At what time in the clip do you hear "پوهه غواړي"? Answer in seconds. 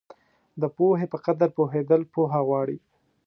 2.13-2.77